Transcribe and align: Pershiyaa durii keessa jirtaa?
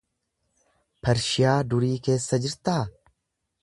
Pershiyaa 1.07 1.53
durii 1.75 1.93
keessa 2.09 2.43
jirtaa? 2.47 2.81